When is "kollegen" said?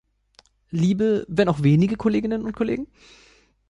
2.55-2.87